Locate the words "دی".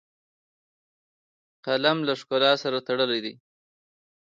3.25-3.33